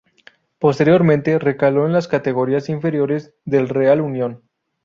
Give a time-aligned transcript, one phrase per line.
[0.57, 4.41] Posteriormente recaló en las categorías inferiores del Real Unión.